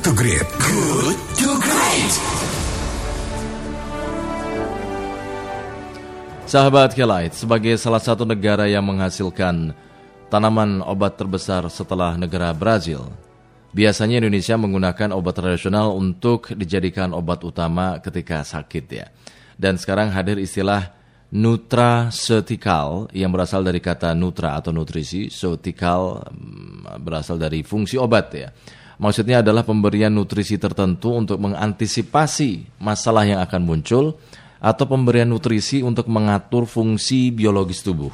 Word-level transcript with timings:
to 0.00 0.16
Great. 0.16 0.48
Good 0.56 1.18
to 1.44 1.48
Great. 1.60 2.12
Sahabat 6.48 6.96
Kelight, 6.96 7.36
sebagai 7.36 7.76
salah 7.76 8.00
satu 8.00 8.24
negara 8.24 8.64
yang 8.64 8.80
menghasilkan 8.80 9.76
tanaman 10.32 10.80
obat 10.88 11.20
terbesar 11.20 11.68
setelah 11.68 12.16
negara 12.16 12.48
Brazil, 12.56 13.12
biasanya 13.76 14.24
Indonesia 14.24 14.56
menggunakan 14.56 15.12
obat 15.12 15.36
tradisional 15.36 15.92
untuk 15.92 16.48
dijadikan 16.56 17.12
obat 17.12 17.44
utama 17.44 18.00
ketika 18.00 18.40
sakit 18.40 18.84
ya. 18.88 19.12
Dan 19.60 19.76
sekarang 19.76 20.16
hadir 20.16 20.40
istilah 20.40 20.96
nutraceutical 21.28 23.12
yang 23.12 23.28
berasal 23.30 23.60
dari 23.60 23.84
kata 23.84 24.16
nutra 24.16 24.56
atau 24.56 24.72
nutrisi, 24.72 25.28
ceutical 25.28 26.24
mm, 26.24 27.04
berasal 27.04 27.36
dari 27.36 27.60
fungsi 27.60 28.00
obat 28.00 28.26
ya. 28.32 28.48
Maksudnya 29.00 29.40
adalah 29.40 29.64
pemberian 29.64 30.12
nutrisi 30.12 30.60
tertentu 30.60 31.16
untuk 31.16 31.40
mengantisipasi 31.40 32.76
masalah 32.76 33.24
yang 33.24 33.40
akan 33.40 33.64
muncul 33.64 34.20
atau 34.60 34.84
pemberian 34.84 35.24
nutrisi 35.24 35.80
untuk 35.80 36.04
mengatur 36.12 36.68
fungsi 36.68 37.32
biologis 37.32 37.80
tubuh. 37.80 38.12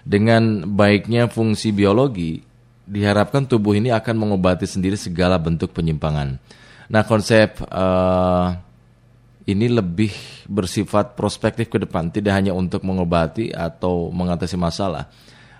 Dengan 0.00 0.64
baiknya 0.72 1.28
fungsi 1.28 1.68
biologi, 1.68 2.40
diharapkan 2.88 3.44
tubuh 3.44 3.76
ini 3.76 3.92
akan 3.92 4.16
mengobati 4.16 4.64
sendiri 4.64 4.96
segala 4.96 5.36
bentuk 5.36 5.76
penyimpangan. 5.76 6.40
Nah, 6.88 7.02
konsep 7.04 7.60
uh, 7.68 8.56
ini 9.44 9.68
lebih 9.68 10.14
bersifat 10.48 11.12
prospektif 11.12 11.68
ke 11.68 11.76
depan, 11.76 12.08
tidak 12.08 12.40
hanya 12.40 12.56
untuk 12.56 12.88
mengobati 12.88 13.52
atau 13.52 14.08
mengatasi 14.08 14.56
masalah. 14.56 15.12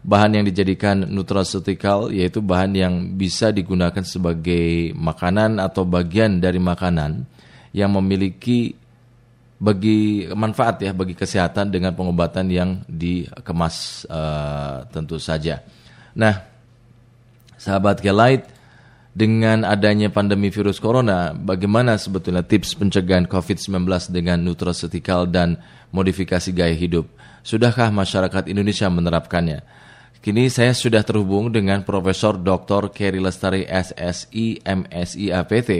Bahan 0.06 0.38
yang 0.38 0.45
dijadikan 0.46 1.02
nutraceutical 1.02 2.14
yaitu 2.14 2.38
bahan 2.38 2.73
yang 2.78 2.95
bisa 3.19 3.51
digunakan 3.51 4.06
sebagai 4.06 4.95
makanan 4.95 5.59
atau 5.59 5.83
bagian 5.83 6.38
dari 6.38 6.62
makanan 6.62 7.27
yang 7.75 7.91
memiliki 7.91 8.78
bagi 9.58 10.31
manfaat 10.31 10.84
ya 10.84 10.92
bagi 10.94 11.19
kesehatan 11.19 11.75
dengan 11.75 11.91
pengobatan 11.97 12.47
yang 12.47 12.70
dikemas 12.86 14.06
uh, 14.06 14.86
tentu 14.94 15.19
saja. 15.19 15.64
Nah, 16.14 16.44
sahabat 17.59 17.98
Kelight, 17.98 18.47
dengan 19.16 19.64
adanya 19.64 20.12
pandemi 20.12 20.53
virus 20.53 20.77
corona, 20.77 21.33
bagaimana 21.33 21.97
sebetulnya 21.97 22.44
tips 22.44 22.77
pencegahan 22.77 23.25
COVID-19 23.25 24.12
dengan 24.12 24.36
nutraceutical 24.44 25.25
dan 25.25 25.56
modifikasi 25.88 26.53
gaya 26.53 26.77
hidup? 26.77 27.09
Sudahkah 27.41 27.88
masyarakat 27.88 28.53
Indonesia 28.53 28.92
menerapkannya? 28.92 29.64
Kini 30.25 30.50
saya 30.50 30.75
sudah 30.75 31.00
terhubung 31.06 31.55
dengan 31.55 31.86
Profesor 31.86 32.34
Dr. 32.36 32.91
Kerry 32.91 33.22
Lestari 33.22 33.64
SSI 33.64 34.64
MSI 34.64 35.31
APT 35.31 35.70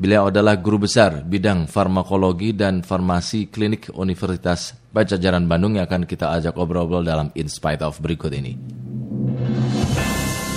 Beliau 0.00 0.32
adalah 0.32 0.56
guru 0.56 0.88
besar 0.88 1.20
bidang 1.28 1.68
farmakologi 1.68 2.56
dan 2.56 2.80
farmasi 2.80 3.52
klinik 3.52 3.92
Universitas 3.92 4.72
Pajajaran 4.96 5.44
Bandung 5.44 5.76
yang 5.76 5.84
akan 5.84 6.08
kita 6.08 6.32
ajak 6.40 6.56
obrol-obrol 6.56 7.04
dalam 7.04 7.28
In 7.36 7.52
Spite 7.52 7.84
of 7.84 8.00
berikut 8.00 8.32
ini. 8.32 8.56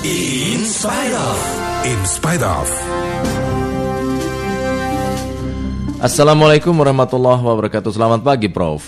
In 0.07 0.63
Spite 0.63 1.11
of. 1.11 1.39
In 1.83 1.99
Spite 2.07 2.45
of. 2.47 2.71
Assalamualaikum 5.99 6.71
warahmatullahi 6.71 7.43
wabarakatuh. 7.43 7.91
Selamat 7.91 8.23
pagi, 8.23 8.47
Prof. 8.47 8.79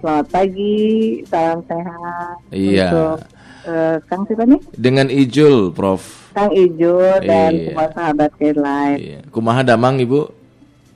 Selamat 0.00 0.26
pagi, 0.32 1.20
salam 1.28 1.60
sehat. 1.68 2.34
Iya. 2.48 2.88
Untuk 2.88 3.35
uh, 3.66 3.96
Kang 4.06 4.22
siapa 4.24 4.46
nih? 4.46 4.60
Dengan 4.72 5.06
Ijul, 5.10 5.74
Prof. 5.74 6.32
Kang 6.32 6.52
Ijo 6.52 7.00
dan 7.24 7.50
Iya. 7.56 7.72
semua 7.72 7.86
sahabat 7.96 8.30
Live. 8.38 8.98
Iya. 9.00 9.18
Kumaha 9.32 9.60
damang, 9.64 9.96
Ibu? 9.98 10.20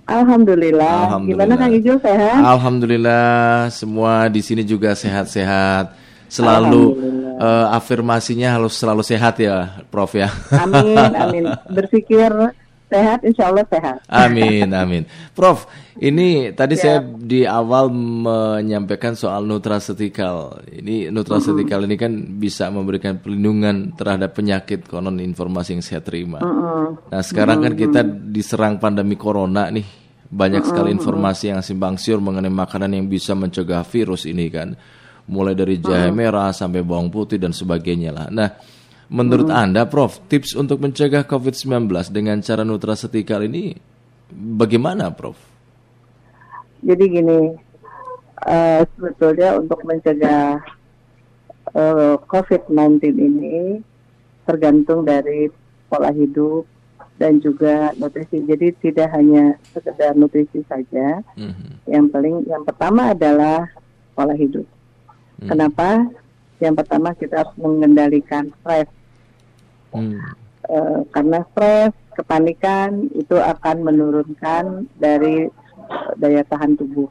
Alhamdulillah. 0.04 1.16
Alhamdulillah. 1.16 1.46
Gimana 1.46 1.52
Kang 1.56 1.72
Ijo 1.72 1.94
sehat? 2.02 2.40
Alhamdulillah, 2.42 3.70
semua 3.70 4.26
di 4.28 4.42
sini 4.42 4.62
juga 4.66 4.92
sehat-sehat. 4.92 5.96
Selalu 6.30 6.94
eh, 7.42 7.66
afirmasinya 7.74 8.54
harus 8.54 8.78
selalu 8.78 9.02
sehat 9.02 9.34
ya, 9.42 9.82
Prof 9.90 10.14
ya. 10.14 10.30
Amin, 10.54 10.94
amin. 11.26 11.44
Berpikir 11.66 12.30
sehat, 12.90 13.22
insya 13.22 13.48
Allah 13.48 13.64
sehat. 13.70 14.02
Amin, 14.10 14.68
amin. 14.82 15.06
Prof, 15.32 15.64
ini 15.96 16.50
tadi 16.50 16.74
Ya. 16.76 16.82
saya 16.82 16.98
di 17.06 17.46
awal 17.46 17.88
menyampaikan 17.94 19.14
soal 19.14 19.46
nutraceutical. 19.46 20.60
Ini 20.66 21.14
nutraceutical 21.14 21.86
ini 21.86 21.94
kan 21.94 22.12
bisa 22.36 22.68
memberikan 22.68 23.22
perlindungan 23.22 23.94
terhadap 23.94 24.34
penyakit 24.34 24.84
konon 24.90 25.22
informasi 25.22 25.78
yang 25.78 25.84
saya 25.86 26.02
terima. 26.02 26.42
Nah, 27.08 27.22
sekarang 27.22 27.62
kan 27.62 27.72
kita 27.78 28.02
diserang 28.04 28.82
pandemi 28.82 29.14
corona 29.14 29.70
nih. 29.70 29.86
Banyak 30.30 30.62
sekali 30.62 30.94
informasi 30.94 31.50
yang 31.50 31.58
simpang 31.58 31.98
siur 31.98 32.22
mengenai 32.22 32.54
makanan 32.54 32.94
yang 32.94 33.06
bisa 33.10 33.34
mencegah 33.34 33.82
virus 33.82 34.30
ini 34.30 34.46
kan. 34.46 34.74
Mulai 35.30 35.54
dari 35.54 35.78
jahe 35.78 36.10
merah 36.10 36.50
sampai 36.50 36.82
bawang 36.82 37.10
putih 37.10 37.38
dan 37.38 37.50
sebagainya 37.54 38.10
lah. 38.10 38.26
Nah, 38.30 38.50
menurut 39.10 39.50
Anda 39.50 39.84
Prof, 39.90 40.22
tips 40.30 40.54
untuk 40.54 40.78
mencegah 40.78 41.26
COVID-19 41.26 41.90
dengan 42.14 42.38
cara 42.40 42.62
nutraceutical 42.62 43.42
ini 43.44 43.74
bagaimana 44.30 45.10
Prof? 45.10 45.36
Jadi 46.80 47.04
gini, 47.10 47.40
eh, 48.46 48.80
sebetulnya 48.96 49.58
untuk 49.58 49.82
mencegah 49.84 50.62
eh, 51.70 52.16
COVID-19 52.24 53.02
ini 53.18 53.82
tergantung 54.48 55.04
dari 55.06 55.50
pola 55.90 56.10
hidup 56.14 56.66
dan 57.20 57.38
juga 57.38 57.92
nutrisi. 58.00 58.42
Jadi 58.42 58.72
tidak 58.80 59.12
hanya 59.12 59.54
sekedar 59.76 60.16
nutrisi 60.16 60.64
saja. 60.66 61.20
Mhm. 61.36 61.84
Yang 61.86 62.06
paling 62.10 62.36
yang 62.48 62.62
pertama 62.64 63.12
adalah 63.12 63.68
pola 64.16 64.32
hidup. 64.34 64.64
Kenapa? 65.40 66.04
Yang 66.60 66.74
pertama 66.84 67.16
kita 67.16 67.44
harus 67.44 67.56
mengendalikan 67.56 68.52
stres. 68.60 68.88
Hmm. 69.90 70.18
Eh, 70.70 71.00
karena 71.10 71.42
stres, 71.50 71.92
kepanikan 72.14 73.10
itu 73.16 73.34
akan 73.34 73.82
menurunkan 73.82 74.86
dari 75.00 75.50
eh, 75.50 76.10
daya 76.20 76.46
tahan 76.46 76.78
tubuh. 76.78 77.10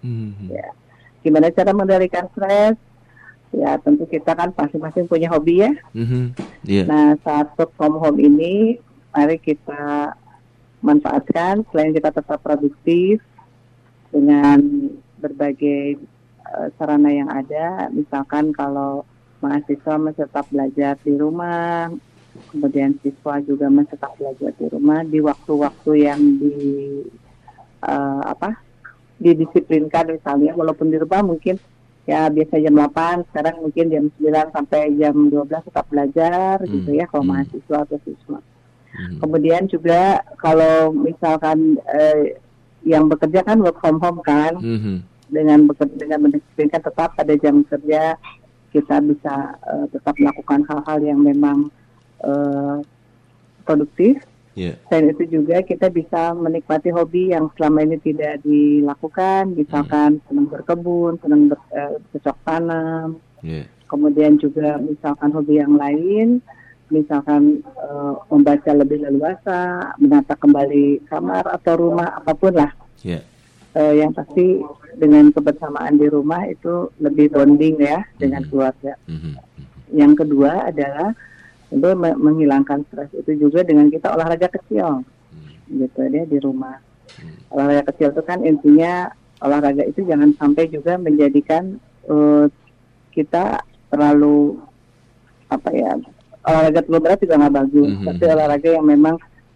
Mhm. 0.00 0.48
Ya. 0.48 0.72
Gimana 1.20 1.52
cara 1.52 1.76
mengendalikan 1.76 2.28
stres? 2.32 2.76
Ya 3.54 3.78
tentu 3.78 4.08
kita 4.08 4.34
kan 4.34 4.50
masing-masing 4.56 5.04
punya 5.04 5.28
hobi 5.28 5.68
ya. 5.68 5.72
Mhm. 5.92 6.32
Iya. 6.64 6.84
Nah 6.88 7.06
saat 7.20 7.52
work 7.60 7.76
from 7.76 8.00
home 8.00 8.16
ini, 8.22 8.80
mari 9.12 9.36
kita 9.36 10.14
manfaatkan 10.84 11.64
selain 11.72 11.96
kita 11.96 12.12
tetap 12.12 12.40
produktif 12.40 13.20
dengan 14.12 14.60
berbagai 15.20 16.00
eh, 16.40 16.68
sarana 16.80 17.10
yang 17.12 17.28
ada. 17.28 17.92
Misalkan 17.92 18.54
kalau 18.56 19.04
mahasiswa 19.44 20.00
masih 20.00 20.24
tetap 20.24 20.48
belajar 20.48 20.96
di 21.04 21.12
rumah, 21.20 21.92
kemudian 22.50 22.98
siswa 23.02 23.38
juga 23.42 23.66
tetap 23.70 24.14
belajar 24.18 24.50
di 24.54 24.66
rumah 24.70 25.00
di 25.06 25.18
waktu-waktu 25.22 25.90
yang 25.98 26.20
di 26.38 26.56
eh, 27.82 28.22
apa 28.24 28.58
didisiplinkan 29.18 30.18
misalnya 30.18 30.52
walaupun 30.58 30.90
di 30.90 30.98
rumah 30.98 31.22
mungkin 31.22 31.56
ya 32.04 32.28
biasa 32.28 32.60
jam 32.60 32.76
8 32.76 33.32
sekarang 33.32 33.56
mungkin 33.64 33.86
jam 33.88 34.04
9 34.20 34.52
sampai 34.52 34.92
jam 35.00 35.16
12 35.32 35.48
tetap 35.48 35.86
belajar 35.88 36.60
gitu 36.68 36.90
ya 36.92 37.08
kalau 37.08 37.24
hmm. 37.24 37.32
mahasiswa 37.32 37.78
atau 37.80 37.98
siswa. 38.04 38.40
Mhm. 38.94 39.18
Kemudian 39.18 39.62
juga 39.66 40.22
kalau 40.38 40.92
misalkan 40.92 41.80
eh, 41.90 42.38
yang 42.84 43.08
bekerja 43.08 43.40
kan 43.42 43.58
work 43.64 43.80
from 43.80 43.98
home 43.98 44.20
kan 44.20 44.54
Mhm. 44.60 45.02
dengan 45.32 45.64
bekerja 45.64 45.96
dengan 45.96 46.28
mendisiplinkan 46.28 46.84
tetap 46.84 47.16
pada 47.16 47.34
jam 47.40 47.64
kerja 47.64 48.20
kita 48.70 49.00
bisa 49.00 49.56
eh, 49.64 49.86
tetap 49.88 50.14
melakukan 50.20 50.60
hal-hal 50.68 50.98
yang 51.00 51.20
memang 51.24 51.72
eh, 52.24 52.76
produktif. 53.62 54.16
Iya. 54.54 54.78
Selain 54.86 55.10
itu 55.10 55.24
juga 55.26 55.66
kita 55.66 55.90
bisa 55.90 56.30
menikmati 56.30 56.94
hobi 56.94 57.34
yang 57.34 57.50
selama 57.58 57.82
ini 57.82 57.98
tidak 57.98 58.38
dilakukan, 58.46 59.50
misalkan 59.50 60.22
senang 60.30 60.46
berkebun, 60.46 61.18
senang 61.18 61.50
ber, 61.50 61.58
eh, 61.74 61.98
bercocok 61.98 62.38
tanam, 62.46 63.18
Iya. 63.42 63.66
kemudian 63.90 64.38
juga 64.38 64.78
misalkan 64.78 65.34
hobi 65.34 65.58
yang 65.58 65.74
lain, 65.74 66.38
misalkan 66.86 67.66
eh, 67.66 68.12
membaca 68.30 68.70
lebih 68.70 69.02
leluasa, 69.02 69.90
menata 69.98 70.38
kembali 70.38 71.02
kamar 71.10 71.50
atau 71.50 71.74
rumah 71.74 72.14
apa 72.14 72.30
pun 72.32 72.54
lah. 72.54 72.70
Iya. 73.02 73.26
Eh, 73.74 74.06
yang 74.06 74.14
pasti 74.14 74.62
dengan 74.94 75.34
kebersamaan 75.34 75.98
di 75.98 76.06
rumah 76.06 76.46
itu 76.46 76.94
lebih 77.02 77.34
bonding 77.34 77.82
ya 77.82 78.06
dengan 78.22 78.46
Mhm. 78.46 78.48
keluarga. 78.54 78.94
Mhm. 79.10 79.32
Yang 79.98 80.12
kedua 80.22 80.70
adalah 80.70 81.10
me- 81.74 82.14
menghilangkan 82.14 82.86
stres 82.86 83.10
itu 83.12 83.34
juga 83.40 83.62
dengan 83.62 83.88
kita 83.88 84.10
olahraga 84.10 84.46
kecil, 84.48 85.02
gitu 85.66 86.00
ya 86.04 86.22
di 86.22 86.38
rumah. 86.38 86.78
Olahraga 87.48 87.90
kecil 87.90 88.10
itu 88.10 88.22
kan 88.22 88.38
intinya 88.40 89.10
olahraga 89.40 89.82
itu 89.82 90.02
jangan 90.02 90.30
sampai 90.34 90.68
juga 90.68 90.94
menjadikan 90.96 91.76
eh, 92.04 92.46
kita 93.10 93.58
terlalu 93.88 94.58
apa 95.46 95.70
ya 95.70 95.92
olahraga 96.42 96.80
terlalu 96.80 97.00
berat 97.02 97.18
juga 97.18 97.34
nggak 97.38 97.54
bagus. 97.54 97.90
Mhm. 97.90 98.04
Tapi 98.06 98.24
olahraga 98.26 98.68
yang 98.70 98.86
memang 98.86 99.14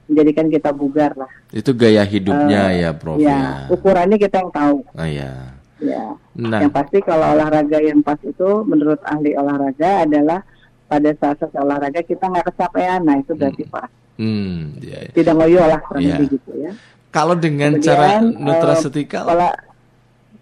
menjadikan 0.09 0.47
kita 0.49 0.71
bugar 0.73 1.13
lah. 1.15 1.29
Itu 1.53 1.71
gaya 1.73 2.01
hidupnya 2.01 2.73
Eh, 2.73 2.81
ya, 2.81 2.91
Prof. 2.93 3.21
ya, 3.21 3.29
Ya. 3.29 3.41
ukurannya 3.69 4.17
kita 4.17 4.41
yang 4.41 4.53
tahu. 4.53 4.79
Ah, 4.97 5.05
ya. 5.05 5.33
Ya. 5.79 6.17
Nah, 6.35 6.59
Yang 6.65 6.73
pasti 6.75 6.99
kalau 7.05 7.37
olahraga 7.37 7.79
yang 7.79 8.01
pas 8.01 8.19
itu 8.19 8.49
menurut 8.65 8.99
ahli 9.05 9.37
olahraga 9.37 10.03
adalah 10.03 10.41
pada 10.89 11.11
saat 11.21 11.37
selesai 11.39 11.61
olahraga 11.61 12.01
kita 12.01 12.25
nggak 12.25 12.49
kecapean, 12.49 13.01
nah 13.05 13.17
itu 13.21 13.37
berarti 13.37 13.63
pas. 13.69 13.89
hmm, 14.17 14.81
ya, 14.83 14.99
ya. 15.05 15.11
Tidak 15.15 15.35
ngoyo 15.37 15.61
lah 15.63 15.79
kurang 15.85 16.03
Iya. 16.03 16.17
lebih 16.17 16.27
gitu 16.41 16.51
ya. 16.59 16.73
Kalau 17.09 17.35
dengan 17.37 17.77
Kemudian, 17.77 17.87
cara 17.87 18.07
eh, 18.09 18.21
nutrasetikal, 18.25 19.25
Pola, 19.29 19.51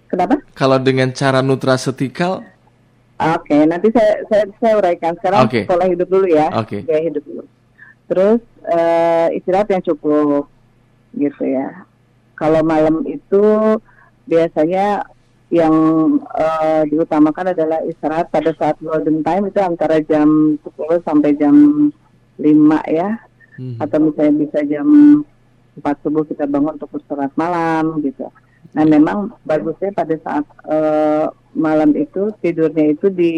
kenapa? 0.09 0.35
kalau 0.55 0.79
dengan 0.79 1.09
cara 1.13 1.41
nutrasetikal, 1.43 2.43
Oke, 3.17 3.57
nanti 3.65 3.89
saya 3.97 4.21
saya, 4.29 4.45
saya 4.61 4.75
uraikan 4.77 5.17
sekarang 5.17 5.49
Oke. 5.49 5.65
pola 5.65 5.89
hidup 5.89 6.05
dulu 6.05 6.29
ya, 6.29 6.53
Oke. 6.53 6.85
gaya 6.85 7.01
hidup 7.09 7.25
dulu. 7.25 7.43
Terus 8.07 8.41
eh, 8.69 9.29
istirahat 9.41 9.73
yang 9.73 9.81
cukup, 9.81 10.53
gitu 11.17 11.43
ya. 11.49 11.89
Kalau 12.37 12.61
malam 12.61 13.09
itu 13.09 13.81
biasanya 14.29 15.09
yang 15.51 15.75
eh, 16.35 16.83
diutamakan 16.91 17.55
adalah 17.55 17.79
istirahat 17.87 18.35
pada 18.35 18.51
saat 18.59 18.77
golden 18.83 19.23
time 19.23 19.47
itu 19.47 19.61
antara 19.63 20.03
jam 20.03 20.59
10 20.59 21.07
sampai 21.07 21.39
jam 21.39 21.55
5 22.39 22.83
ya, 22.91 23.23
Hmm. 23.57 23.81
atau 23.81 23.99
misalnya 24.05 24.35
bisa 24.45 24.61
jam 24.69 24.85
4 25.81 25.97
subuh 26.05 26.29
kita 26.29 26.45
bangun 26.45 26.77
untuk 26.77 26.93
istirahat 27.01 27.33
malam 27.41 28.05
gitu. 28.05 28.29
Nah 28.77 28.85
memang 28.85 29.33
bagusnya 29.49 29.97
pada 29.97 30.13
saat 30.21 30.45
eh, 30.69 31.25
malam 31.57 31.97
itu 31.97 32.29
tidurnya 32.45 32.93
itu 32.93 33.09
di 33.09 33.33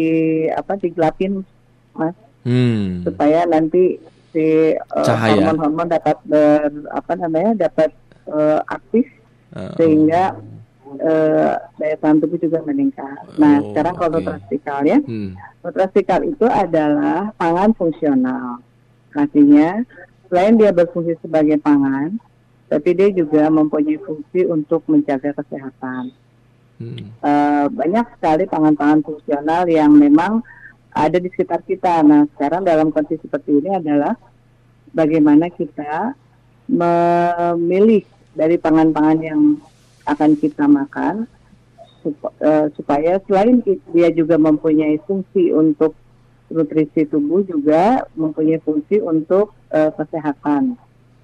apa 0.51 0.75
digelapin 0.75 1.47
mas. 1.95 2.15
Hmm, 2.43 3.07
supaya 3.07 3.47
nanti 3.47 3.95
si 4.35 4.75
eh, 4.75 5.07
hormon-hormon 5.07 5.87
dapat 5.87 6.19
ber 6.27 6.67
apa 6.91 7.11
namanya 7.15 7.71
dapat 7.71 7.95
eh, 8.27 8.59
aktif. 8.67 9.07
Eh, 9.55 9.71
sehingga 9.79 10.35
eh, 10.97 11.53
daya 11.77 11.95
tahan 11.99 12.17
tubuh 12.17 12.37
juga 12.37 12.59
meningkat. 12.63 13.37
Nah 13.37 13.61
Oh, 13.61 13.65
sekarang 13.69 13.93
kalau 13.93 14.09
oke. 14.09 14.17
nutrasikal 14.19 14.81
ya 14.81 14.97
hmm, 14.97 15.29
nutrasikal 15.61 16.19
itu 16.23 16.45
adalah 16.45 17.29
pangan 17.35 17.71
fungsional. 17.73 18.57
Artinya 19.13 19.85
selain 20.29 20.57
dia 20.57 20.69
berfungsi 20.69 21.17
sebagai 21.19 21.57
pangan, 21.57 22.17
tapi 22.67 22.93
dia 22.93 23.09
juga 23.09 23.49
mempunyai 23.49 23.97
fungsi 23.99 24.45
untuk 24.45 24.85
menjaga 24.85 25.33
kesehatan. 25.33 26.13
hmm, 26.77 27.05
Eh, 27.19 27.65
banyak 27.69 28.05
sekali 28.15 28.43
pangan-pangan 28.45 29.01
fungsional 29.01 29.65
yang 29.65 29.89
memang 29.91 30.41
ada 30.89 31.17
di 31.17 31.29
sekitar 31.29 31.61
kita. 31.65 32.01
Nah, 32.01 32.25
sekarang 32.33 32.65
dalam 32.65 32.89
kondisi 32.89 33.21
seperti 33.21 33.61
ini 33.61 33.73
adalah 33.73 34.17
bagaimana 34.89 35.49
kita 35.49 36.13
memilih 36.69 38.05
dari 38.33 38.55
pangan-pangan 38.55 39.19
yang 39.19 39.41
akan 40.09 40.35
kita 40.35 40.65
makan 40.65 41.29
sup- 42.01 42.33
eh, 42.39 42.67
supaya 42.73 43.19
selain 43.25 43.59
dia 43.91 44.09
juga 44.11 44.35
mempunyai 44.35 44.97
fungsi 45.03 45.51
untuk 45.51 45.93
nutrisi 46.49 47.05
tubuh 47.05 47.45
juga 47.45 48.01
mempunyai 48.13 48.57
fungsi 48.59 48.97
untuk 48.97 49.53
eh, 49.69 49.91
kesehatan. 49.93 50.73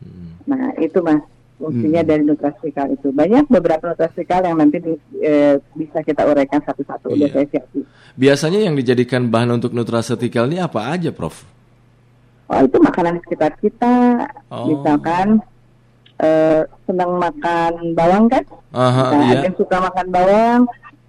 hmm. 0.06 0.46
Nah, 0.46 0.70
itu 0.78 1.02
Mas 1.02 1.18
fungsinya 1.56 2.04
Hmm. 2.04 2.10
dari 2.12 2.22
nutrasikal 2.22 2.92
itu. 2.92 3.10
Banyak 3.10 3.48
beberapa 3.48 3.90
nutrasikal 3.90 4.44
yang 4.44 4.60
nanti 4.60 4.78
di- 4.78 5.02
eh, 5.18 5.58
bisa 5.74 6.04
kita 6.04 6.28
uraikan 6.28 6.62
satu-satu. 6.62 7.10
Udah 7.10 7.26
Iya. 7.26 7.34
saya 7.34 7.46
siapin. 7.50 7.82
Biasanya 8.14 8.60
yang 8.62 8.76
dijadikan 8.76 9.32
bahan 9.32 9.56
untuk 9.56 9.72
nutrasetikal 9.72 10.46
ini 10.46 10.60
apa 10.60 10.94
aja, 10.94 11.10
Prof? 11.10 11.42
Oh, 12.46 12.62
itu 12.62 12.78
makanan 12.78 13.18
sekitar 13.26 13.58
kita. 13.58 14.22
Oh. 14.54 14.70
Misalkan 14.70 15.42
eh, 16.18 16.62
senang 16.86 17.18
makan 17.18 17.92
bawang 17.92 18.26
kan? 18.28 18.44
Aha, 18.72 19.04
Nah, 19.10 19.22
iya. 19.22 19.32
ada 19.34 19.46
yang 19.46 19.56
suka 19.56 19.78
makan 19.80 20.08
bawang. 20.10 20.62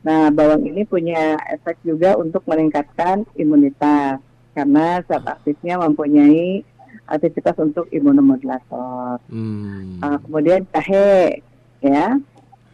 Nah, 0.03 0.31
bawang 0.31 0.63
ini 0.63 0.83
punya 0.83 1.35
efek 1.49 1.83
juga 1.83 2.15
untuk 2.15 2.47
meningkatkan 2.47 3.27
imunitas 3.35 4.23
karena 4.53 5.03
zat 5.03 5.23
aktifnya 5.23 5.77
mempunyai 5.77 6.63
aktivitas 7.07 7.55
untuk 7.57 7.87
imunomodulator. 7.91 9.19
Hmm, 9.27 9.99
Ah, 9.99 10.19
kemudian 10.19 10.67
jahe, 10.69 11.43
ya. 11.79 12.19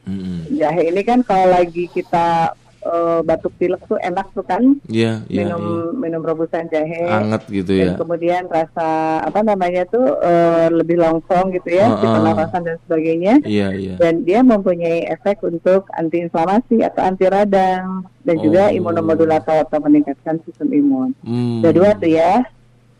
hmm, 0.03 0.53
Jahe 0.53 0.89
ini 0.89 1.03
kan 1.03 1.21
kalau 1.21 1.49
lagi 1.49 1.87
kita 1.87 2.53
eh, 2.83 3.21
batuk 3.23 3.55
pilek 3.57 3.81
tuh 3.85 3.97
enak 3.97 4.27
tuh 4.31 4.43
kan 4.43 4.63
Iya, 4.85 5.23
iya, 5.27 5.47
minum 5.47 5.63
iya. 5.63 5.83
minum 5.95 6.21
rebusan 6.21 6.67
jahe. 6.67 7.07
Anget 7.07 7.43
gitu 7.47 7.73
Dan 7.73 7.89
ya. 7.89 7.95
kemudian 7.95 8.43
rasa 8.47 8.89
apa 9.21 9.41
namanya 9.41 9.87
tuh 9.87 10.19
eh, 10.19 10.67
lebih 10.69 10.97
longsong 10.97 11.53
gitu 11.53 11.71
ya, 11.71 11.87
Ah, 11.89 11.97
di 11.97 12.07
ah. 12.07 12.13
pernapasan 12.13 12.63
dan 12.63 12.77
sebagainya. 12.83 13.35
Iya, 13.43 13.69
iya. 13.73 13.95
Dan 13.97 14.23
dia 14.23 14.41
mempunyai 14.41 15.07
efek 15.09 15.41
untuk 15.43 15.87
antiinflamasi 15.93 16.83
atau 16.83 17.03
anti 17.03 17.25
radang 17.25 18.03
dan 18.21 18.37
juga 18.37 18.69
Oh. 18.69 18.77
imunomodulator 18.77 19.63
atau 19.63 19.79
meningkatkan 19.79 20.43
sistem 20.43 20.71
imun. 20.71 21.11
Hmm, 21.23 21.61
Kedua 21.61 21.95
tuh 21.95 22.11
ya 22.11 22.43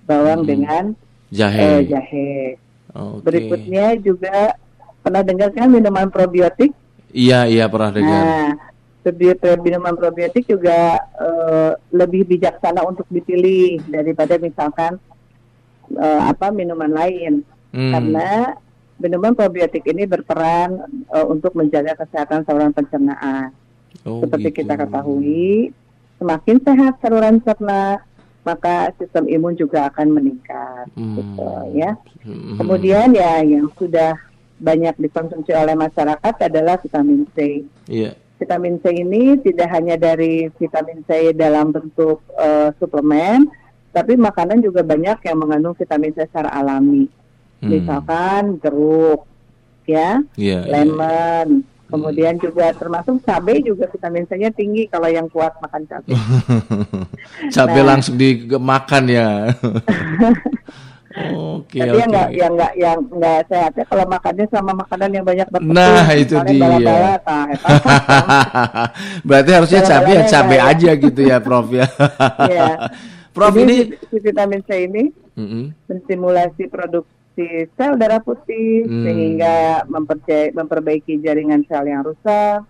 bawang 0.05 0.43
Hmm. 0.43 0.49
dengan 0.49 0.85
jahe. 1.29 1.59
eh, 1.61 1.81
jahe. 1.87 2.31
Oke. 2.93 3.25
Berikutnya 3.25 3.97
juga 3.97 4.53
pernah 5.01 5.21
dengar 5.21 5.51
kan 5.51 5.67
minuman 5.67 6.07
probiotik? 6.07 6.71
Iya, 7.09 7.45
iya 7.45 7.65
pernah 7.67 7.91
dengar. 7.91 8.23
Nah, 8.23 8.49
minuman 9.59 9.99
probiotik 9.99 10.47
juga 10.47 11.03
eh, 11.19 11.73
lebih 11.91 12.27
bijaksana 12.27 12.87
untuk 12.87 13.07
dipilih 13.11 13.83
daripada 13.91 14.39
misalkan 14.39 15.03
eh, 15.99 16.23
apa 16.23 16.55
minuman 16.55 16.95
lain 16.95 17.43
Hmm, 17.73 17.89
karena 17.89 18.53
minuman 19.01 19.33
probiotik 19.33 19.83
ini 19.89 20.05
berperan 20.05 20.87
eh, 21.09 21.27
untuk 21.27 21.57
menjaga 21.57 21.97
kesehatan 22.05 22.45
saluran 22.45 22.71
pencernaan. 22.77 23.51
oh, 24.05 24.21
Seperti 24.23 24.53
gitu. 24.53 24.59
kita 24.63 24.75
ketahui, 24.77 25.73
semakin 26.21 26.57
sehat 26.61 26.95
saluran 27.01 27.41
cerna, 27.41 28.05
maka 28.45 28.93
sistem 29.01 29.25
imun 29.27 29.57
juga 29.57 29.89
akan 29.89 30.21
meningkat. 30.21 30.87
Hmm. 30.95 31.17
Gitu, 31.17 31.49
ya. 31.81 31.97
Hmm. 32.23 32.61
Kemudian 32.61 33.09
ya 33.17 33.41
yang 33.41 33.73
sudah 33.81 34.21
banyak 34.63 34.95
dikonsumsi 35.01 35.51
oleh 35.57 35.75
masyarakat 35.75 36.35
adalah 36.47 36.77
vitamin 36.79 37.27
C. 37.35 37.67
Iya. 37.89 38.15
Vitamin 38.43 38.83
C 38.83 38.91
ini 38.91 39.39
tidak 39.39 39.71
hanya 39.71 39.95
dari 39.95 40.51
vitamin 40.59 41.07
C 41.07 41.31
dalam 41.31 41.71
bentuk 41.71 42.27
eh, 42.35 42.75
suplemen, 42.83 43.47
tapi 43.95 44.19
makanan 44.19 44.59
juga 44.59 44.83
banyak 44.83 45.23
yang 45.23 45.39
mengandung 45.39 45.79
vitamin 45.79 46.11
C 46.11 46.27
secara 46.27 46.51
alami. 46.51 47.07
Hmm. 47.63 47.71
Misalkan 47.71 48.59
jeruk, 48.59 49.31
ya, 49.87 50.19
Iya, 50.35 50.67
iya. 50.67 50.83
lemon, 50.83 51.63
kemudian 51.87 52.35
juga 52.41 52.73
termasuk 52.75 53.23
cabai 53.23 53.63
juga 53.63 53.87
vitamin 53.87 54.27
C-nya 54.27 54.51
tinggi 54.51 54.89
kalau 54.91 55.07
yang 55.07 55.31
kuat 55.31 55.55
makan 55.63 55.87
cabai. 55.87 56.17
Cabai 57.55 57.83
Nah. 57.85 57.89
langsung 57.95 58.17
dimakan 58.19 59.05
ya. 59.07 59.29
Oke, 61.13 61.77
Tapi 61.77 61.89
oke. 61.89 61.99
yang 61.99 62.09
nggak 62.09 62.29
yang 62.33 62.53
nggak 62.53 62.73
yang 62.75 62.99
nggak 63.07 63.39
sehatnya 63.47 63.85
kalau 63.85 64.05
makannya 64.07 64.47
sama 64.49 64.73
makanan 64.73 65.11
yang 65.13 65.25
banyak 65.25 65.47
bertepung. 65.47 65.77
Nah, 65.77 66.09
itu 66.15 66.35
dia. 66.41 66.57
bala-bala, 66.59 67.13
nah, 67.21 67.45
eta. 67.47 67.73
Berarti 69.29 69.51
harusnya 69.53 69.81
cabai 69.83 70.15
ya 70.15 70.23
cabai 70.27 70.59
kayak- 70.59 70.71
aja 70.73 70.91
gitu 70.99 71.21
ya, 71.23 71.37
Prof 71.39 71.69
ya. 71.71 71.87
Iya. 72.49 72.69
Prof 73.35 73.55
ini 73.55 73.77
si 74.03 74.17
vitamin 74.19 74.61
C 74.63 74.71
ini 74.85 75.09
Mm-mm. 75.35 75.73
menstimulasi 75.87 76.69
produksi 76.69 77.49
sel 77.73 77.97
darah 77.97 78.21
putih 78.21 78.85
Hmm. 78.85 79.05
sehingga 79.05 79.89
memperbaiki 80.53 81.17
jaringan 81.19 81.65
sel 81.65 81.85
yang 81.85 82.05
rusak 82.05 82.61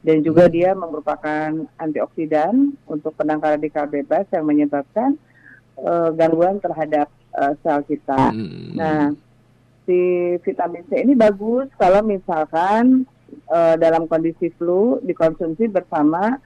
dan 0.00 0.16
juga 0.20 0.46
dia 0.46 0.70
merupakan 0.72 1.50
antioksidan 1.76 2.78
untuk 2.86 3.14
penangkal 3.14 3.54
radikal 3.54 3.86
bebas 3.86 4.22
yang 4.30 4.44
menyebabkan 4.44 5.18
eh, 5.76 6.08
gangguan 6.14 6.58
terhadap 6.58 7.10
eh, 7.34 7.52
sel 7.62 7.80
kita. 7.86 8.30
Mm. 8.30 8.74
Nah, 8.78 9.02
si 9.84 10.00
vitamin 10.40 10.84
C 10.88 11.02
ini 11.04 11.12
bagus 11.12 11.68
kalau 11.76 12.00
misalkan 12.00 13.04
eh, 13.50 13.74
dalam 13.76 14.06
kondisi 14.08 14.48
flu 14.54 15.02
dikonsumsi 15.02 15.68
bersama 15.68 16.38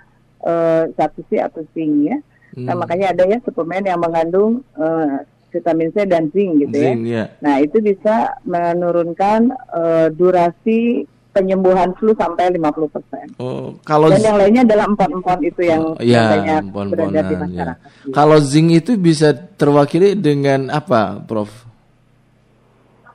eh, 0.43 0.91
zat 0.97 1.13
besi 1.15 1.37
atau 1.39 1.63
zinc 1.75 2.09
ya. 2.09 2.19
Nah, 2.59 2.75
Hmm. 2.75 2.81
makanya 2.81 3.13
ada 3.15 3.29
ya 3.29 3.39
suplemen 3.45 3.87
yang 3.87 4.01
mengandung 4.01 4.65
eh, 4.75 5.23
vitamin 5.53 5.93
C 5.95 6.09
dan 6.09 6.33
zinc 6.35 6.65
gitu 6.65 6.77
ya. 6.77 6.93
Zinc, 6.93 7.03
ya. 7.07 7.25
Nah, 7.45 7.61
itu 7.63 7.79
bisa 7.79 8.35
menurunkan 8.43 9.53
eh, 9.53 10.09
durasi 10.11 11.07
penyembuhan 11.31 11.93
flu 11.95 12.11
sampai 12.13 12.51
50%. 12.51 13.39
Oh, 13.39 13.77
kalau 13.83 14.11
Dan 14.11 14.25
yang 14.25 14.37
lainnya 14.37 14.63
adalah 14.67 14.85
empon-empon 14.89 15.39
itu 15.41 15.63
yang 15.63 15.83
Oh, 15.85 16.01
iya, 16.01 16.25
banyak 16.35 16.61
empon-emponan, 16.67 16.91
berada 16.91 17.21
di 17.23 17.35
ya. 17.35 17.39
masyarakat. 17.41 17.77
kalau 18.11 18.39
zinc 18.41 18.69
itu 18.75 18.93
bisa 18.95 19.29
terwakili 19.55 20.15
dengan 20.15 20.67
apa, 20.69 21.23
Prof? 21.23 21.51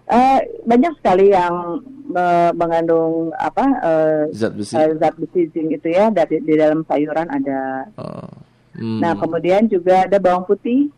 Eh, 0.05 0.39
banyak 0.63 0.93
sekali 0.99 1.31
yang 1.31 1.79
eh, 2.11 2.51
mengandung 2.53 3.31
apa 3.33 3.65
eh, 3.81 4.21
Zat 4.31 4.53
besi. 4.53 4.75
eh, 4.75 4.93
zat 4.99 5.15
besi 5.15 5.47
zinc 5.49 5.73
itu 5.73 5.87
ya 5.89 6.11
dari 6.11 6.37
di 6.39 6.53
dalam 6.53 6.83
sayuran 6.85 7.27
ada. 7.27 7.87
Oh. 7.97 8.27
Hmm. 8.73 8.99
Nah, 8.99 9.13
kemudian 9.15 9.65
juga 9.67 10.03
ada 10.03 10.17
bawang 10.17 10.43
putih. 10.43 10.89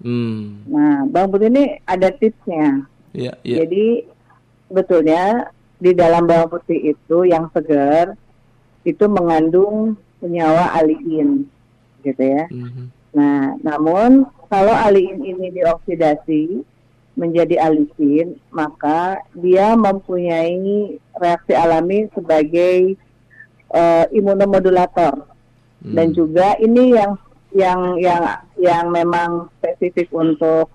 Hmm. 0.00 0.64
Nah, 0.64 1.06
bawang 1.06 1.30
putih 1.30 1.48
ini 1.48 1.64
ada 1.84 2.08
tipsnya. 2.10 2.82
Iya, 3.12 3.32
iya. 3.42 3.56
Jadi 3.64 4.04
betulnya 4.68 5.48
di 5.78 5.94
dalam 5.94 6.26
bawang 6.26 6.50
putih 6.58 6.92
itu 6.94 7.26
yang 7.26 7.46
segar 7.54 8.18
itu 8.82 9.04
mengandung 9.06 9.94
senyawa 10.18 10.74
aliin, 10.78 11.46
gitu 12.02 12.22
ya. 12.22 12.50
Mhm. 12.50 12.84
Nah, 13.14 13.54
namun 13.62 14.26
kalau 14.50 14.74
aliin 14.74 15.22
ini 15.22 15.54
dioksidasi 15.54 16.62
menjadi 17.18 17.58
alisin, 17.66 18.38
maka 18.54 19.18
dia 19.34 19.74
mempunyai 19.74 20.98
reaksi 21.18 21.52
alami 21.54 22.06
sebagai 22.14 22.94
eh, 23.68 24.04
imunomodulator 24.16 25.28
dan 25.84 26.10
Hmm. 26.10 26.16
juga 26.16 26.56
ini 26.56 26.96
yang 26.96 27.12
yang 27.52 27.80
yang 28.00 28.22
yang 28.56 28.84
memang 28.88 29.52
spesifik 29.60 30.08
untuk 30.10 30.72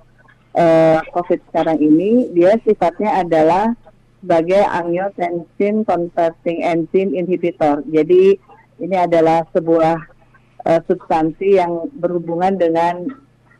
eh, 0.54 1.02
COVID 1.12 1.42
sekarang 1.50 1.82
ini 1.82 2.30
dia 2.38 2.54
sifatnya 2.62 3.26
adalah 3.26 3.74
sebagai 4.24 4.64
angiotensin 4.64 5.84
converting 5.84 6.64
enzyme 6.64 7.12
inhibitor. 7.12 7.84
Jadi 7.92 8.40
ini 8.80 8.96
adalah 8.96 9.44
sebuah 9.52 10.00
eh, 10.64 10.82
substansi 10.88 11.60
yang 11.60 11.92
berhubungan 12.00 12.56
dengan 12.56 13.12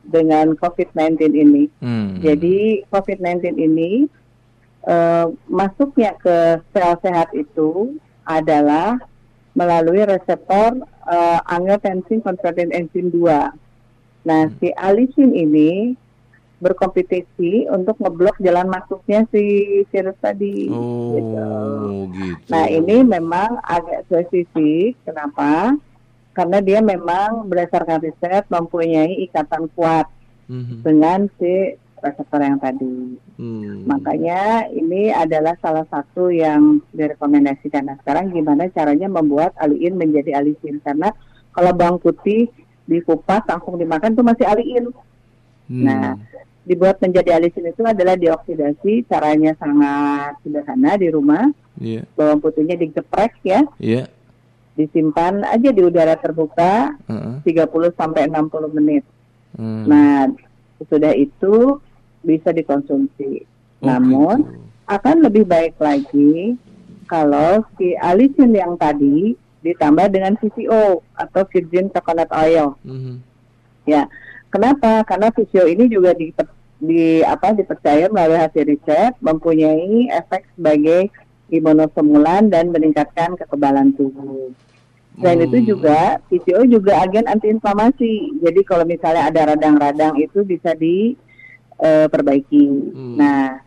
dengan 0.08 0.56
COVID-19 0.56 1.36
ini. 1.36 1.64
Hmm. 1.84 2.24
Jadi 2.24 2.88
COVID-19 2.88 3.60
ini 3.60 4.08
eh, 4.88 5.28
masuknya 5.52 6.16
ke 6.16 6.64
sel 6.72 6.96
sehat 7.04 7.36
itu 7.36 8.00
adalah 8.24 8.96
melalui 9.52 10.08
reseptor 10.08 10.80
eh, 11.12 11.40
angiotensin 11.52 12.24
converting 12.24 12.72
enzyme 12.72 13.12
2. 13.12 13.52
Nah, 14.24 14.48
si 14.64 14.72
alisin 14.80 15.36
ini 15.36 16.00
berkompetisi 16.64 17.68
untuk 17.68 18.00
ngeblok 18.00 18.40
jalan 18.40 18.72
masuknya 18.72 19.28
si 19.28 19.44
virus 19.92 20.16
tadi. 20.24 20.72
gitu. 20.72 21.44
Oh, 21.44 22.08
gitu. 22.08 22.48
Nah, 22.48 22.66
ini 22.72 23.04
memang 23.04 23.60
agak 23.60 24.08
spesifik. 24.08 24.96
Kenapa? 25.04 25.76
Karena 26.32 26.64
dia 26.64 26.80
memang 26.80 27.46
berdasarkan 27.46 28.00
riset 28.02 28.48
mempunyai 28.48 29.22
ikatan 29.28 29.68
kuat 29.76 30.08
Mhm. 30.48 30.82
dengan 30.82 31.20
si 31.38 31.76
reseptor 32.04 32.44
yang 32.44 32.60
tadi. 32.60 33.16
Hmm. 33.40 33.88
Makanya 33.88 34.68
ini 34.70 35.08
adalah 35.08 35.56
salah 35.64 35.88
satu 35.88 36.28
yang 36.28 36.84
direkomendasikan. 36.92 37.88
Nah 37.88 37.96
sekarang 38.04 38.36
gimana 38.36 38.68
caranya 38.68 39.08
membuat 39.08 39.56
aliin 39.56 39.96
menjadi 39.96 40.36
alisin? 40.36 40.84
Karena 40.84 41.16
kalau 41.56 41.72
bawang 41.72 42.04
putih 42.04 42.52
dikupas 42.84 43.48
langsung 43.48 43.80
dimakan 43.80 44.12
itu 44.12 44.24
masih 44.26 44.46
aliin. 44.46 44.86
Hmm. 45.72 45.84
Nah 45.88 46.20
dibuat 46.64 47.00
menjadi 47.04 47.38
alisin 47.40 47.70
itu 47.72 47.84
adalah 47.84 48.16
dioksidasi. 48.16 49.08
Caranya 49.08 49.52
sangat 49.60 50.40
sederhana 50.44 50.96
di 50.96 51.08
rumah. 51.12 51.46
Iya, 51.80 52.06
Bawang 52.14 52.38
putihnya 52.38 52.78
digeprek 52.78 53.34
ya, 53.42 53.66
iya. 53.82 54.06
disimpan 54.78 55.42
aja 55.42 55.74
di 55.74 55.82
udara 55.82 56.14
terbuka 56.14 56.94
Heeh. 57.10 57.42
30 57.50 57.98
sampai 57.98 58.30
60 58.30 58.78
menit. 58.78 59.04
Hmm. 59.58 59.90
Nah 59.90 60.30
sudah 60.86 61.18
itu 61.18 61.82
bisa 62.22 62.54
dikonsumsi. 62.54 63.44
Oh, 63.82 63.90
Namun 63.90 64.46
gitu. 64.46 64.62
akan 64.86 65.16
lebih 65.26 65.50
baik 65.50 65.76
lagi 65.82 66.62
kalau 67.10 67.66
si 67.76 67.98
alisin 67.98 68.54
yang 68.54 68.78
tadi 68.78 69.34
ditambah 69.64 70.12
dengan 70.12 70.36
VCO 70.38 71.02
atau 71.18 71.42
virgin 71.50 71.90
coconut 71.90 72.30
oil. 72.36 72.76
Mhm. 72.86 73.16
Ya, 73.90 74.08
kenapa? 74.54 75.02
Karena 75.10 75.34
VCO 75.34 75.66
ini 75.66 75.90
juga 75.90 76.14
di, 76.14 76.30
di 76.78 77.26
apa 77.26 77.58
dipercaya 77.58 78.06
melalui 78.14 78.38
hasil 78.38 78.70
riset 78.70 79.18
mempunyai 79.18 80.14
efek 80.14 80.46
sebagai 80.54 81.10
imunostimulan 81.50 82.54
dan 82.54 82.70
meningkatkan 82.70 83.34
kekebalan 83.34 83.98
tubuh. 83.98 84.54
Selain 85.18 85.42
Hmm. 85.42 85.48
itu 85.50 85.58
juga 85.74 86.18
VCO 86.30 86.66
juga 86.70 87.02
agen 87.02 87.26
antiinflamasi. 87.30 88.42
Jadi 88.42 88.62
kalau 88.66 88.86
misalnya 88.86 89.30
ada 89.30 89.54
radang-radang 89.54 90.18
itu 90.22 90.42
bisa 90.46 90.74
diperbaiki. 90.78 92.66
Hmm. 92.94 93.18
Nah, 93.18 93.62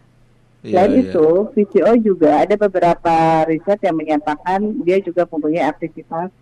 Iya, 0.66 0.82
Selain 0.82 0.92
iya. 0.98 1.02
itu, 1.06 1.26
VCO 1.54 1.92
juga 2.02 2.42
ada 2.42 2.58
beberapa 2.58 3.46
riset 3.46 3.78
yang 3.86 3.94
menyatakan 3.94 4.82
dia 4.82 4.98
juga 4.98 5.22
mempunyai 5.30 5.62
aktivitas 5.62 6.34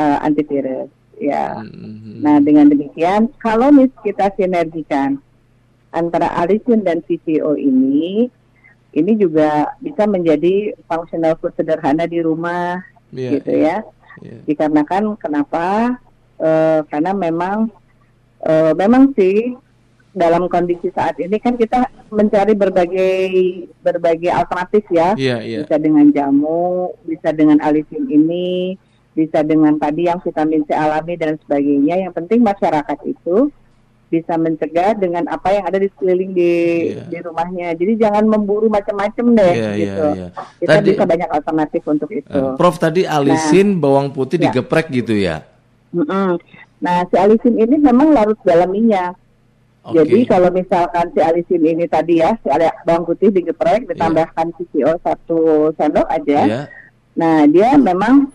eh, 0.00 0.18
antivirus. 0.24 0.88
Ya. 1.20 1.60
Mhm. 1.60 2.24
Nah, 2.24 2.40
dengan 2.40 2.72
demikian, 2.72 3.28
kalau 3.36 3.68
mis 3.68 3.92
kita 4.00 4.32
sinergikan 4.40 5.20
antara 5.92 6.32
alisin 6.40 6.80
dan 6.80 7.04
VCO 7.04 7.60
ini, 7.60 8.32
ini 8.96 9.12
juga 9.20 9.70
bisa 9.84 10.08
menjadi 10.08 10.72
functional 10.88 11.36
food 11.38 11.52
sederhana 11.54 12.08
di 12.08 12.24
rumah, 12.24 12.80
Iya, 13.12 13.30
gitu 13.38 13.50
iya, 13.52 13.60
ya. 13.60 13.76
iya. 14.24 14.38
Dikarenakan 14.48 15.20
kenapa? 15.20 15.98
Eh, 16.40 16.80
karena 16.88 17.12
memang 17.12 17.68
eh, 18.40 18.72
memang 18.72 19.12
sih 19.12 19.52
dalam 20.10 20.50
kondisi 20.50 20.90
saat 20.90 21.14
ini 21.22 21.38
kan 21.38 21.54
kita 21.54 21.86
mencari 22.10 22.56
berbagai 22.56 23.12
berbagai 23.84 24.32
alternatif 24.32 24.82
ya. 24.90 25.14
Iya, 25.14 25.36
iya. 25.44 25.58
Bisa 25.62 25.76
dengan 25.76 26.08
jamu, 26.10 26.96
bisa 27.06 27.30
dengan 27.30 27.60
alisin 27.62 28.08
ini, 28.10 28.74
bisa 29.20 29.44
dengan 29.44 29.76
tadi 29.76 30.08
yang 30.08 30.16
vitamin 30.18 30.64
C 30.64 30.72
alami 30.72 31.14
dan 31.14 31.36
sebagainya. 31.44 32.00
Yang 32.00 32.12
penting 32.16 32.40
masyarakat 32.40 32.98
itu 33.04 33.52
bisa 34.10 34.34
mencegah 34.34 34.98
dengan 34.98 35.22
apa 35.30 35.54
yang 35.54 35.62
ada 35.62 35.78
di 35.78 35.86
sekeliling 35.86 36.34
di 36.34 36.52
Iya. 36.90 37.06
di 37.06 37.18
rumahnya. 37.22 37.68
Jadi 37.78 37.92
jangan 37.94 38.26
memburu 38.26 38.66
macam-macam 38.66 39.26
deh 39.38 39.52
Iya, 39.54 39.70
iya, 39.70 39.70
gitu. 39.78 40.06
iya. 40.18 40.28
Kita 40.58 40.70
Tadi- 40.80 40.88
bisa 40.90 41.04
banyak 41.06 41.30
alternatif 41.30 41.82
untuk 41.86 42.10
itu. 42.10 42.26
Eh, 42.26 42.52
Prof 42.58 42.74
tadi 42.74 43.06
alisin 43.06 43.78
bawang 43.78 44.10
putih 44.10 44.42
Ya. 44.42 44.50
digeprek 44.50 44.90
gitu 44.90 45.14
ya. 45.14 45.46
Mm-mm. 45.94 46.42
Nah, 46.80 47.04
si 47.06 47.14
alisin 47.14 47.54
ini 47.54 47.76
memang 47.78 48.10
larut 48.10 48.40
dalam 48.42 48.72
minyak. 48.72 49.14
Oke. 49.86 50.02
Jadi 50.02 50.18
kalau 50.26 50.50
misalkan 50.50 51.06
si 51.14 51.20
alisin 51.22 51.62
ini 51.62 51.86
tadi 51.86 52.18
ya, 52.18 52.34
si 52.42 52.50
bawang 52.82 53.06
putih 53.06 53.30
digeprek, 53.30 53.86
ditambahkan 53.86 54.52
CCO 54.58 54.98
satu 55.00 55.70
sendok 55.78 56.10
aja. 56.10 56.40
Iya. 56.44 56.60
Nah, 57.14 57.46
dia 57.46 57.78
memang 57.78 58.26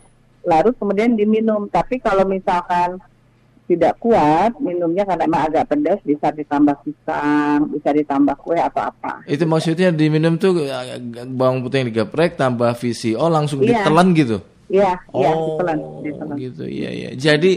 larut 0.45 0.75
kemudian 0.77 1.17
diminum. 1.17 1.67
Tapi 1.67 1.99
kalau 1.99 2.23
misalkan 2.23 3.01
tidak 3.65 3.97
kuat 3.97 4.53
minumnya 4.61 5.01
karena 5.09 5.25
emang 5.25 5.43
agak 5.49 5.65
pedas, 5.73 5.97
bisa 6.05 6.29
ditambah 6.29 6.85
pisang, 6.85 7.65
bisa 7.73 7.89
ditambah 7.89 8.37
kue 8.37 8.61
atau 8.61 8.85
apa. 8.85 9.25
Itu 9.25 9.49
maksudnya 9.49 9.89
diminum 9.89 10.37
tuh 10.37 10.69
eh, 10.69 11.01
bawang 11.25 11.65
putih 11.65 11.81
yang 11.81 11.89
digeprek 11.89 12.37
tambah 12.37 12.77
VCO 12.77 13.25
langsung 13.25 13.65
Iya. 13.65 13.81
ditelan 13.81 14.13
gitu. 14.13 14.37
Iya, 14.65 14.97
iya, 15.13 15.29
oh, 15.29 15.61
ditelan, 15.61 15.79
ditelan. 16.01 16.35
gitu. 16.41 16.63
Iya, 16.65 16.89
iya. 16.89 17.09
Jadi 17.13 17.51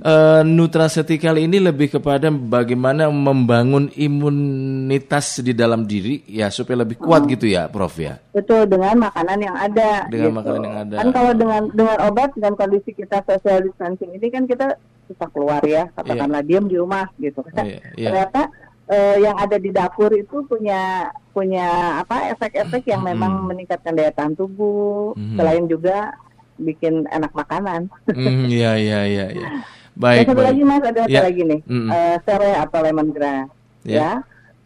eh, 0.00 0.40
nutraceutical 0.48 1.36
ini 1.36 1.60
lebih 1.60 1.92
kepada 1.92 2.32
bagaimana 2.32 3.12
membangun 3.12 3.92
imunitas 3.92 5.44
di 5.44 5.52
dalam 5.52 5.84
diri 5.84 6.24
ya 6.24 6.48
supaya 6.48 6.82
lebih 6.88 6.96
kuat 6.96 7.28
gitu 7.28 7.44
ya, 7.48 7.68
Prof 7.68 8.00
ya. 8.00 8.16
Betul 8.32 8.64
dengan 8.64 8.96
makanan 9.08 9.38
yang 9.44 9.56
ada. 9.56 10.08
Dengan 10.08 10.30
gitu. 10.32 10.38
makanan 10.40 10.60
yang 10.64 10.76
ada. 10.88 10.94
Kan 11.04 11.08
kalau 11.12 11.32
dengan 11.36 11.62
dengan 11.76 11.98
obat 12.08 12.30
dan 12.40 12.52
kondisi 12.56 12.90
kita 12.96 13.20
social 13.28 13.60
distancing 13.64 14.10
ini 14.16 14.26
kan 14.32 14.48
kita 14.48 14.80
susah 15.04 15.28
keluar 15.36 15.60
ya, 15.68 15.92
katakanlah 15.92 16.40
diam 16.40 16.64
di 16.64 16.80
rumah 16.80 17.04
gitu. 17.20 17.44
Oh, 17.44 17.60
iya, 17.60 17.80
iya. 17.92 18.08
Ternyata 18.08 18.42
eh, 18.88 19.16
yang 19.20 19.36
ada 19.36 19.56
di 19.60 19.68
dapur 19.68 20.12
itu 20.16 20.44
punya 20.48 21.12
punya 21.32 22.00
apa 22.00 22.32
efek-efek 22.32 22.88
yang 22.88 23.04
memang 23.04 23.44
meningkatkan 23.44 23.92
daya 23.92 24.12
tahan 24.12 24.32
tubuh, 24.32 25.12
Mhm. 25.12 25.36
selain 25.36 25.64
juga 25.68 26.12
bikin 26.56 27.04
enak 27.08 27.32
makanan. 27.32 27.90
Hmm, 28.06 28.46
iya, 28.46 28.76
iya, 28.76 29.00
iya, 29.04 29.26
iya. 29.30 29.48
Baik, 29.94 30.26
satu 30.26 30.42
baik. 30.42 30.48
lagi 30.50 30.62
mas 30.62 30.82
ada 30.82 31.02
Ya. 31.06 31.22
lagi 31.22 31.42
nih, 31.42 31.60
Mm-mm. 31.64 31.86
eh, 31.86 32.16
serai 32.22 32.58
atau 32.58 32.82
lemongrass, 32.82 33.46
Ya. 33.82 33.94
ya. 33.94 34.10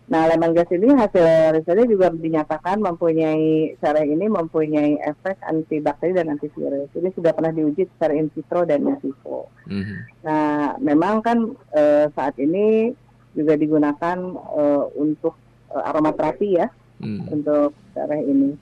Nah 0.09 0.25
lemongrass 0.25 0.73
ini 0.73 0.89
hasil 0.89 1.21
risetnya 1.53 1.85
juga 1.85 2.09
dinyatakan 2.09 2.81
mempunyai 2.81 3.77
serai 3.77 4.09
ini 4.09 4.25
mempunyai 4.25 4.97
efek 4.99 5.37
antibakteri 5.45 6.17
dan 6.17 6.33
antivirus. 6.33 6.89
Ini 6.97 7.13
sudah 7.13 7.37
pernah 7.37 7.53
diuji 7.53 7.85
secara 7.87 8.17
in 8.17 8.33
vitro 8.33 8.65
dan 8.65 8.89
in 8.89 8.97
vivo. 8.99 9.53
Mhm. 9.69 9.95
Nah 10.25 10.49
memang 10.81 11.21
kan 11.21 11.39
eh, 11.77 12.09
saat 12.17 12.41
ini 12.41 12.97
juga 13.37 13.53
digunakan 13.53 14.17
eh, 14.33 14.85
untuk 14.97 15.37
eh, 15.69 15.85
aromaterapi 15.85 16.49
ya, 16.57 16.73
Hmm. 16.99 17.29
untuk 17.29 17.77
serai 17.93 18.25
ini. 18.25 18.57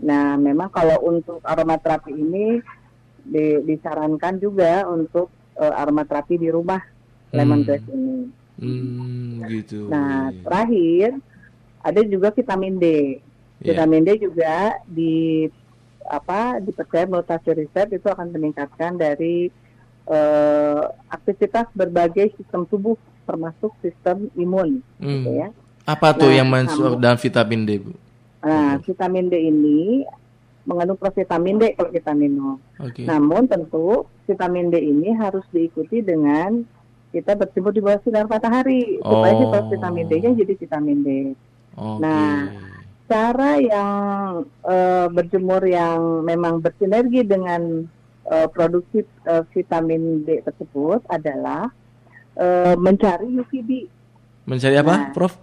Nah 0.00 0.36
memang 0.40 0.72
kalau 0.72 0.96
untuk 1.04 1.44
aromaterapi 1.44 2.12
ini 2.12 2.60
di- 3.20 3.62
disarankan 3.64 4.40
juga 4.40 4.88
untuk 4.88 5.28
eh, 5.60 5.74
aromaterapi 5.76 6.40
di 6.40 6.48
rumah 6.48 6.80
lemongrass 7.30 7.84
ini. 7.92 8.32
Hmm, 8.60 9.40
gitu. 9.48 9.88
Nah, 9.88 10.32
terakhir 10.44 11.16
ada 11.80 12.00
juga 12.04 12.28
vitamin 12.32 12.76
D. 12.76 12.86
Ya. 13.60 13.72
Vitamin 13.72 14.04
D 14.04 14.08
juga 14.20 14.80
di 14.88 15.48
apa 16.10 16.58
dipercaya 16.58 17.06
menurut 17.06 17.28
hasil 17.28 17.54
riset 17.54 17.88
itu 17.92 18.08
akan 18.08 18.34
meningkatkan 18.34 18.96
dari 18.96 19.52
eh, 20.10 20.82
aktivitas 21.06 21.70
berbagai 21.70 22.34
sistem 22.34 22.66
tubuh 22.66 22.98
termasuk 23.28 23.70
sistem 23.78 24.26
imun, 24.34 24.82
Hmm. 24.98 25.06
gitu 25.06 25.30
ya. 25.38 25.48
Apa 25.86 26.10
tuh 26.18 26.34
Nah, 26.34 26.36
yang 26.42 26.48
masuk 26.50 26.98
dalam 26.98 27.18
vitamin 27.20 27.62
D, 27.62 27.70
Bu? 27.78 27.94
Nah, 28.40 28.80
vitamin 28.80 29.26
D 29.26 29.36
ini 29.42 30.04
mengandung 30.62 30.96
provitamin 30.96 31.56
D 31.56 31.72
kalau 31.74 31.90
kita 31.90 32.12
minum. 32.12 32.56
Oke. 32.78 33.04
Namun 33.04 33.44
tentu 33.44 34.04
vitamin 34.24 34.68
D 34.68 34.78
ini 34.78 35.12
harus 35.12 35.44
diikuti 35.50 36.00
dengan 36.00 36.64
kita 37.10 37.34
berjemur 37.34 37.70
di 37.70 37.80
bawah 37.80 37.98
sinar 38.00 38.24
matahari 38.24 38.96
supaya 38.98 39.34
si 39.34 39.44
Oh. 39.44 39.50
provitamin 39.50 40.06
D-nya 40.06 40.30
jadi 40.32 40.52
vitamin 40.54 40.98
D. 41.00 41.08
Oke. 41.74 41.98
Nah, 41.98 42.28
Cara 43.04 43.58
yang 43.58 43.90
eh, 44.62 45.06
berjemur 45.10 45.66
yang 45.66 46.22
memang 46.22 46.62
bersinergi 46.62 47.26
dengan 47.26 47.82
eh, 48.24 48.46
produksi 48.46 49.02
eh, 49.26 49.42
vitamin 49.50 50.22
D 50.22 50.38
tersebut 50.40 51.02
adalah 51.10 51.74
eh, 52.36 52.78
mencari 52.78 53.34
UVB. 53.34 53.70
Mencari 54.46 54.78
apa, 54.78 54.94
Nah. 54.94 55.10
Prof? 55.10 55.34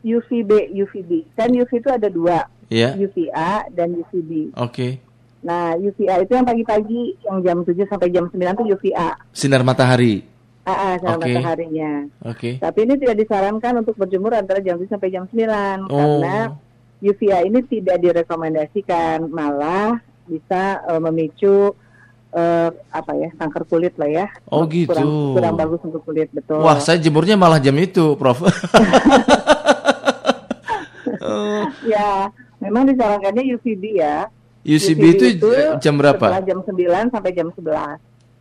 UVB, 0.00 0.50
UVB. 0.74 1.10
Kan 1.34 1.50
UV 1.50 1.70
itu 1.72 1.90
ada 1.90 2.08
dua, 2.08 2.46
Ya. 2.68 2.92
UVA 2.94 3.64
dan 3.72 3.96
UVB. 3.96 4.52
Oke. 4.54 5.00
Nah, 5.40 5.78
UVA 5.78 6.20
itu 6.20 6.32
yang 6.34 6.44
pagi-pagi, 6.44 7.14
yang 7.22 7.38
jam 7.40 7.56
7 7.62 7.86
sampai 7.86 8.10
jam 8.10 8.26
9 8.26 8.36
itu 8.58 8.64
UVA. 8.74 9.14
Sinar 9.30 9.62
matahari. 9.62 10.26
Ah, 10.66 10.92
ah, 10.92 10.92
sinar 11.00 11.16
Oke. 11.16 11.32
mataharinya. 11.32 11.92
Oke. 12.26 12.50
Tapi 12.60 12.78
ini 12.84 12.94
tidak 13.00 13.16
disarankan 13.16 13.80
untuk 13.80 13.96
berjemur 13.96 14.34
antara 14.34 14.60
jam 14.60 14.76
7 14.76 14.90
sampai 14.90 15.08
jam 15.08 15.24
9 15.24 15.88
Oh. 15.88 15.96
karena 15.96 16.52
UVA 17.00 17.46
ini 17.46 17.62
tidak 17.64 18.02
direkomendasikan, 18.02 19.30
malah 19.30 20.02
bisa 20.26 20.82
eh, 20.84 21.00
memicu 21.00 21.72
eh, 22.28 22.68
apa 22.92 23.12
ya 23.16 23.30
kanker 23.38 23.64
kulit 23.64 23.94
lah 23.96 24.10
ya. 24.10 24.26
Oh, 24.52 24.68
gitu. 24.68 24.92
Kurang, 24.92 25.08
kurang 25.38 25.54
bagus 25.56 25.80
untuk 25.80 26.02
kulit 26.04 26.28
betul. 26.34 26.60
Wah, 26.60 26.76
saya 26.82 27.00
jemurnya 27.00 27.38
malah 27.38 27.56
jam 27.56 27.72
itu, 27.78 28.12
Prof. 28.18 28.42
Ya, 31.88 32.28
memang 32.58 32.84
disarankannya 32.84 33.42
UVB 33.56 33.84
ya. 33.96 34.28
UCB 34.62 35.02
itu, 35.16 35.48
jam 35.80 35.94
berapa? 35.96 36.20
Setelah 36.20 36.42
jam 36.44 36.58
9 36.60 37.08
sampai 37.08 37.30
jam 37.32 37.48
11. 37.48 37.98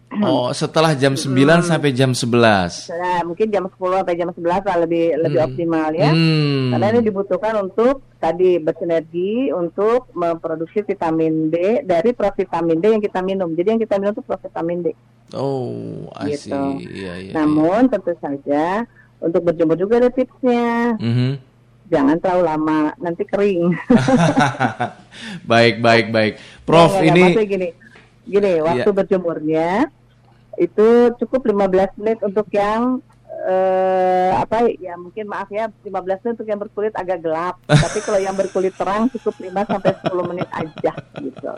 Oh, 0.08 0.48
setelah 0.56 0.92
jam 0.96 1.13
9 1.13 1.36
sampai 1.62 1.92
jam 1.92 2.12
11. 2.12 2.88
Nah, 2.89 3.20
mungkin 3.24 3.48
jam 3.48 3.68
10 3.68 3.75
sampai 4.00 4.16
jam 4.16 4.30
11 4.32 4.63
lah 4.63 4.77
lebih 4.80 5.20
lebih 5.20 5.36
Hmm. 5.38 5.48
optimal 5.48 5.89
ya. 5.94 6.10
Hmm. 6.12 6.72
Karena 6.72 6.86
ini 6.89 7.00
dibutuhkan 7.04 7.54
untuk 7.60 8.08
tadi 8.16 8.56
bersinergi 8.58 9.51
untuk 9.51 10.08
memproduksi 10.13 10.80
vitamin 10.82 11.51
D 11.51 11.84
dari 11.84 12.12
provitamin 12.12 12.80
D 12.80 12.86
yang 12.89 13.04
kita 13.04 13.20
minum. 13.20 13.51
Jadi 13.51 13.68
yang 13.68 13.82
kita 13.84 14.00
minum 14.00 14.16
itu 14.16 14.24
provitamin 14.24 14.80
D. 14.80 14.88
Oh, 15.36 16.08
I 16.16 16.34
see. 16.34 16.56
Gitu. 16.56 16.60
Iya, 16.88 17.13
iya. 17.22 17.32
Namun 17.36 17.88
tentu 17.88 18.16
saja 18.18 18.88
untuk 19.20 19.44
berjemur 19.44 19.75
juga 19.75 20.00
ada 20.00 20.10
tipsnya. 20.10 20.96
iya. 20.96 21.04
Mhm. 21.04 21.32
Jangan 21.88 22.20
terlalu 22.20 22.44
lama, 22.44 22.79
nanti 23.00 23.24
kering. 23.24 23.72
baik, 25.51 25.79
baik, 25.79 26.06
baik. 26.12 26.34
Prof, 26.67 26.91
nggak, 26.91 27.08
ini 27.08 27.22
maksudnya 27.24 27.48
gini, 27.48 27.67
gini 28.27 28.51
waktu 28.60 28.89
Iya. 28.91 28.98
berjemurnya 28.98 29.70
itu 30.58 30.88
cukup 31.24 31.48
15 31.48 31.96
menit 32.01 32.20
untuk 32.20 32.50
yang 32.51 33.00
eh, 33.48 34.32
apa 34.34 34.65
ya 34.82 34.98
mungkin 34.98 35.29
maaf 35.29 35.48
ya 35.53 35.70
15 35.86 35.94
menit 36.25 36.36
untuk 36.41 36.50
yang 36.50 36.60
berkulit 36.60 36.91
agak 36.98 37.22
gelap 37.22 37.56
tapi 37.86 38.01
kalau 38.01 38.20
yang 38.20 38.34
berkulit 38.36 38.74
terang 38.75 39.08
cukup 39.13 39.38
5 39.38 39.53
sampai 39.53 39.91
10 40.03 40.29
menit 40.34 40.50
aja 40.51 40.91
gitu. 41.22 41.53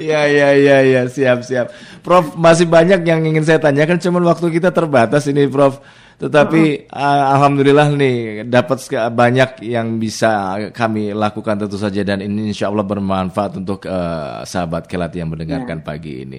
Iya 0.00 0.20
iya 0.30 0.48
iya 0.54 0.76
iya 0.80 1.02
siap 1.10 1.44
siap. 1.44 1.74
Prof 2.00 2.38
masih 2.38 2.64
banyak 2.64 3.04
yang 3.04 3.20
ingin 3.26 3.44
saya 3.44 3.60
tanyakan 3.60 4.00
cuman 4.00 4.22
waktu 4.32 4.48
kita 4.48 4.72
terbatas 4.72 5.28
ini 5.28 5.44
Prof. 5.44 5.82
Tetapi 6.14 6.88
ah, 6.94 7.34
alhamdulillah 7.38 7.90
nih 7.94 8.16
dapat 8.46 8.86
banyak 9.10 9.66
yang 9.66 9.98
bisa 9.98 10.56
kami 10.70 11.10
lakukan 11.10 11.58
tentu 11.58 11.74
saja 11.74 12.06
dan 12.06 12.22
ini 12.22 12.54
insya 12.54 12.70
Allah 12.70 12.86
bermanfaat 12.86 13.58
untuk 13.58 13.84
eh, 13.86 14.46
sahabat 14.46 14.86
kelat 14.86 15.10
yang 15.14 15.30
mendengarkan 15.34 15.82
pagi 15.82 16.22
ini. 16.22 16.38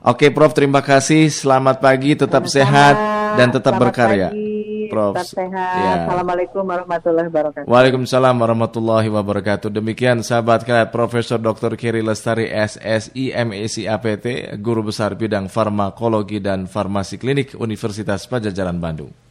Oke 0.00 0.32
Prof 0.32 0.56
terima 0.56 0.80
kasih. 0.80 1.28
Selamat 1.28 1.76
pagi, 1.80 2.16
tetap 2.16 2.48
Sama-sama. 2.48 2.56
sehat 2.56 2.94
dan 3.36 3.48
tetap 3.52 3.76
Selamat 3.76 3.84
berkarya. 3.92 4.28
pagi, 4.32 4.79
Prof. 4.90 5.14
Tetap 5.14 5.28
sehat. 5.30 5.74
Ya. 5.78 5.92
Assalamualaikum 6.04 6.62
warahmatullahi 6.66 7.28
wabarakatuh. 7.30 7.66
Waalaikumsalam 7.70 8.34
warahmatullahi 8.34 9.08
wabarakatuh. 9.08 9.70
Demikian 9.70 10.26
sahabat 10.26 10.66
kalian 10.66 10.90
Profesor 10.90 11.38
Dr. 11.38 11.78
Kiri 11.78 12.02
Lestari 12.02 12.50
SSI 12.50 13.32
MEC 13.32 13.86
APT, 13.86 14.58
Guru 14.58 14.90
Besar 14.90 15.14
Bidang 15.14 15.46
Farmakologi 15.46 16.42
dan 16.42 16.66
Farmasi 16.66 17.16
Klinik 17.16 17.54
Universitas 17.54 18.26
Pajajaran 18.26 18.82
Bandung. 18.82 19.29